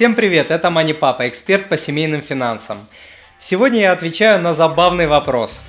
Всем 0.00 0.14
привет, 0.14 0.50
это 0.50 0.70
Мани 0.70 0.94
Папа, 0.94 1.28
эксперт 1.28 1.68
по 1.68 1.76
семейным 1.76 2.22
финансам. 2.22 2.78
Сегодня 3.38 3.80
я 3.80 3.92
отвечаю 3.92 4.40
на 4.40 4.54
забавный 4.54 5.06
вопрос. 5.06 5.60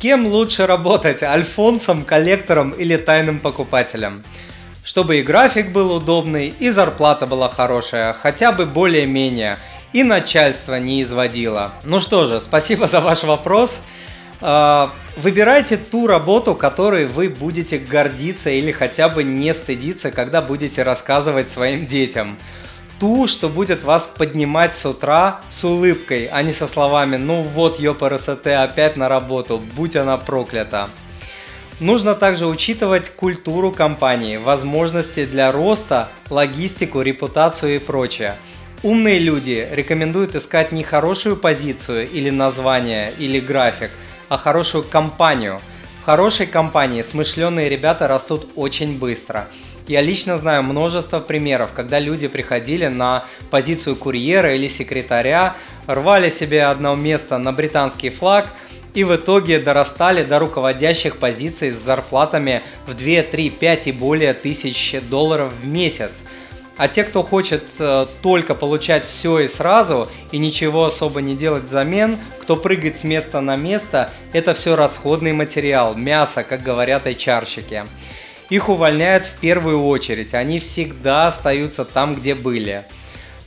Кем 0.00 0.26
лучше 0.26 0.66
работать, 0.66 1.22
альфонсом, 1.22 2.04
коллектором 2.04 2.70
или 2.70 2.96
тайным 2.96 3.38
покупателем? 3.38 4.24
Чтобы 4.82 5.18
и 5.18 5.22
график 5.22 5.70
был 5.70 5.94
удобный, 5.94 6.48
и 6.48 6.68
зарплата 6.68 7.28
была 7.28 7.48
хорошая, 7.48 8.12
хотя 8.12 8.50
бы 8.50 8.66
более-менее, 8.66 9.56
и 9.92 10.02
начальство 10.02 10.74
не 10.80 11.02
изводило. 11.02 11.70
Ну 11.84 12.00
что 12.00 12.26
же, 12.26 12.40
спасибо 12.40 12.88
за 12.88 13.00
ваш 13.00 13.22
вопрос. 13.22 13.78
А, 14.40 14.90
выбирайте 15.16 15.76
ту 15.76 16.08
работу, 16.08 16.56
которой 16.56 17.06
вы 17.06 17.28
будете 17.28 17.78
гордиться 17.78 18.50
или 18.50 18.72
хотя 18.72 19.08
бы 19.08 19.22
не 19.22 19.54
стыдиться, 19.54 20.10
когда 20.10 20.42
будете 20.42 20.82
рассказывать 20.82 21.46
своим 21.46 21.86
детям 21.86 22.36
ту, 23.00 23.26
что 23.26 23.48
будет 23.48 23.82
вас 23.82 24.06
поднимать 24.06 24.76
с 24.76 24.84
утра 24.84 25.40
с 25.48 25.64
улыбкой, 25.64 26.26
а 26.26 26.42
не 26.42 26.52
со 26.52 26.66
словами 26.66 27.16
«ну 27.16 27.40
вот, 27.40 27.80
ЕПРСТ, 27.80 28.46
опять 28.48 28.96
на 28.98 29.08
работу, 29.08 29.60
будь 29.74 29.96
она 29.96 30.18
проклята». 30.18 30.90
Нужно 31.80 32.14
также 32.14 32.46
учитывать 32.46 33.08
культуру 33.08 33.72
компании, 33.72 34.36
возможности 34.36 35.24
для 35.24 35.50
роста, 35.50 36.10
логистику, 36.28 37.00
репутацию 37.00 37.76
и 37.76 37.78
прочее. 37.78 38.36
Умные 38.82 39.18
люди 39.18 39.66
рекомендуют 39.72 40.34
искать 40.34 40.70
не 40.70 40.84
хорошую 40.84 41.36
позицию 41.36 42.06
или 42.06 42.28
название 42.28 43.14
или 43.18 43.40
график, 43.40 43.90
а 44.28 44.36
хорошую 44.36 44.84
компанию. 44.84 45.58
В 46.02 46.04
хорошей 46.04 46.46
компании 46.46 47.00
смышленые 47.00 47.70
ребята 47.70 48.06
растут 48.08 48.48
очень 48.56 48.98
быстро– 48.98 49.48
я 49.88 50.00
лично 50.00 50.38
знаю 50.38 50.62
множество 50.62 51.20
примеров, 51.20 51.70
когда 51.74 51.98
люди 51.98 52.28
приходили 52.28 52.86
на 52.86 53.24
позицию 53.50 53.96
курьера 53.96 54.54
или 54.54 54.68
секретаря, 54.68 55.56
рвали 55.86 56.30
себе 56.30 56.64
одно 56.64 56.94
место 56.94 57.38
на 57.38 57.52
британский 57.52 58.10
флаг 58.10 58.48
и 58.94 59.04
в 59.04 59.14
итоге 59.14 59.58
дорастали 59.58 60.22
до 60.22 60.38
руководящих 60.38 61.18
позиций 61.18 61.70
с 61.70 61.76
зарплатами 61.76 62.62
в 62.86 62.94
2, 62.94 63.22
3, 63.22 63.50
5 63.50 63.86
и 63.86 63.92
более 63.92 64.34
тысяч 64.34 64.96
долларов 65.08 65.52
в 65.52 65.66
месяц. 65.66 66.22
А 66.76 66.88
те, 66.88 67.04
кто 67.04 67.22
хочет 67.22 67.64
э, 67.78 68.06
только 68.22 68.54
получать 68.54 69.04
все 69.04 69.40
и 69.40 69.48
сразу 69.48 70.08
и 70.32 70.38
ничего 70.38 70.86
особо 70.86 71.20
не 71.20 71.36
делать 71.36 71.64
взамен, 71.64 72.16
кто 72.40 72.56
прыгает 72.56 72.96
с 72.96 73.04
места 73.04 73.42
на 73.42 73.54
место, 73.56 74.10
это 74.32 74.54
все 74.54 74.76
расходный 74.76 75.32
материал, 75.32 75.94
мясо, 75.94 76.42
как 76.42 76.62
говорят 76.62 77.06
HR-щики 77.06 77.84
их 78.50 78.68
увольняют 78.68 79.24
в 79.24 79.38
первую 79.40 79.84
очередь, 79.84 80.34
они 80.34 80.58
всегда 80.60 81.28
остаются 81.28 81.84
там, 81.84 82.14
где 82.14 82.34
были. 82.34 82.84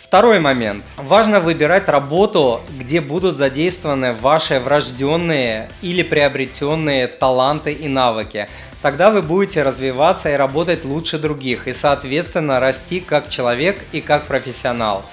Второй 0.00 0.40
момент. 0.40 0.84
Важно 0.96 1.38
выбирать 1.38 1.88
работу, 1.88 2.60
где 2.78 3.00
будут 3.00 3.36
задействованы 3.36 4.12
ваши 4.12 4.58
врожденные 4.58 5.70
или 5.82 6.02
приобретенные 6.02 7.06
таланты 7.06 7.72
и 7.72 7.86
навыки. 7.86 8.48
Тогда 8.82 9.10
вы 9.10 9.22
будете 9.22 9.62
развиваться 9.62 10.30
и 10.30 10.34
работать 10.34 10.84
лучше 10.84 11.18
других, 11.18 11.68
и 11.68 11.72
соответственно 11.72 12.58
расти 12.58 13.00
как 13.00 13.28
человек 13.28 13.78
и 13.92 14.00
как 14.00 14.24
профессионал. 14.24 15.04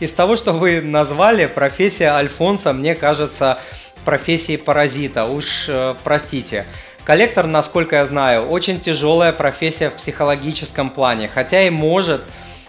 Из 0.00 0.12
того, 0.12 0.34
что 0.34 0.52
вы 0.52 0.80
назвали, 0.80 1.46
профессия 1.46 2.08
Альфонса, 2.08 2.72
мне 2.72 2.96
кажется, 2.96 3.60
профессией 4.04 4.58
паразита. 4.58 5.26
Уж 5.26 5.66
э, 5.68 5.94
простите. 6.02 6.66
Коллектор, 7.10 7.48
насколько 7.48 7.96
я 7.96 8.06
знаю, 8.06 8.46
очень 8.46 8.78
тяжелая 8.78 9.32
профессия 9.32 9.90
в 9.90 9.94
психологическом 9.94 10.90
плане, 10.90 11.26
хотя 11.26 11.66
и 11.66 11.68
может 11.68 12.22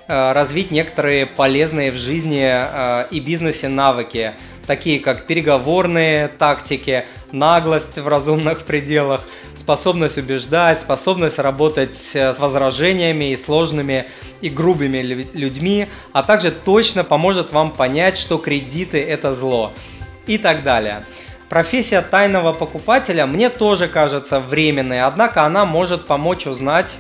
э, 0.08 0.32
развить 0.32 0.72
некоторые 0.72 1.28
полезные 1.28 1.92
в 1.92 1.98
жизни 1.98 2.42
э, 2.44 3.06
и 3.12 3.20
бизнесе 3.20 3.68
навыки, 3.68 4.34
такие 4.66 5.00
как 5.00 5.28
переговорные 5.28 6.28
тактики, 6.28 7.06
наглость 7.32 8.00
в 8.00 8.08
разумных 8.08 8.62
пределах, 8.66 9.22
способность 9.54 10.18
убеждать, 10.18 10.80
способность 10.80 11.38
работать 11.38 12.16
э, 12.16 12.34
с 12.34 12.40
возражениями 12.40 13.34
и 13.34 13.38
сложными 13.38 14.06
и 14.42 14.50
грубыми 14.50 14.98
людьми, 15.34 15.86
а 16.14 16.24
также 16.24 16.50
точно 16.50 17.04
поможет 17.04 17.54
вам 17.54 17.70
понять, 17.70 18.18
что 18.18 18.40
кредиты 18.40 19.00
это 19.04 19.34
зло 19.34 19.72
и 20.26 20.40
так 20.40 20.64
далее. 20.64 21.04
Профессия 21.52 22.02
тайного 22.02 22.54
покупателя 22.54 23.26
мне 23.26 23.50
тоже 23.50 23.90
кажется 23.90 24.40
временной, 24.40 25.02
однако 25.02 25.44
она 25.44 25.66
может 25.66 26.08
помочь 26.08 26.48
узнать 26.48 26.96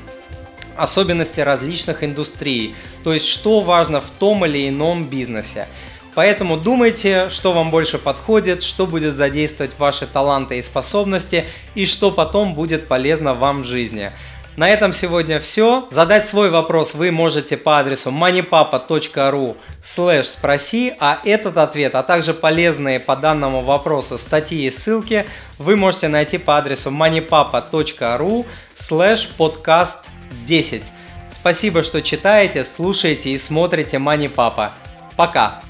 особенности 0.75 1.39
различных 1.39 2.03
индустрий, 2.03 2.75
то 3.05 3.13
есть 3.13 3.29
что 3.29 3.61
важно 3.61 4.01
в 4.01 4.11
том 4.19 4.45
или 4.45 4.67
ином 4.67 5.07
бизнесе. 5.07 5.67
Поэтому 6.15 6.57
думайте, 6.57 7.29
что 7.29 7.53
вам 7.53 7.71
больше 7.71 7.97
подходит, 7.97 8.61
что 8.61 8.85
будет 8.85 9.13
задействовать 9.13 9.79
ваши 9.79 10.05
таланты 10.05 10.57
и 10.57 10.61
способности 10.61 11.45
и 11.73 11.85
что 11.85 12.11
потом 12.11 12.53
будет 12.53 12.89
полезно 12.89 13.33
вам 13.33 13.61
в 13.61 13.65
жизни. 13.65 14.11
На 14.57 14.69
этом 14.69 14.91
сегодня 14.91 15.39
все. 15.39 15.87
Задать 15.89 16.27
свой 16.27 16.49
вопрос 16.49 16.93
вы 16.93 17.09
можете 17.11 17.55
по 17.55 17.79
адресу 17.79 18.09
moneypapa.ru 18.11 19.55
слэш 19.81 20.27
спроси, 20.27 20.93
а 20.99 21.21
этот 21.23 21.57
ответ, 21.57 21.95
а 21.95 22.03
также 22.03 22.33
полезные 22.33 22.99
по 22.99 23.15
данному 23.15 23.61
вопросу 23.61 24.17
статьи 24.17 24.65
и 24.65 24.69
ссылки 24.69 25.25
вы 25.57 25.77
можете 25.77 26.09
найти 26.09 26.37
по 26.37 26.57
адресу 26.57 26.91
moneypapa.ru 26.91 28.45
слэш 28.75 29.29
подкаст 29.37 30.03
10. 30.45 30.83
Спасибо, 31.31 31.81
что 31.81 32.01
читаете, 32.01 32.65
слушаете 32.65 33.29
и 33.29 33.37
смотрите 33.37 33.97
Money 33.97 34.27
Папа. 34.27 34.73
Пока! 35.15 35.61